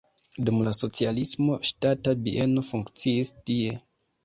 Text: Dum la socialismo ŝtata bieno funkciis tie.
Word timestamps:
Dum 0.45 0.61
la 0.67 0.71
socialismo 0.77 1.59
ŝtata 1.69 2.15
bieno 2.25 2.65
funkciis 2.73 3.35
tie. 3.39 3.79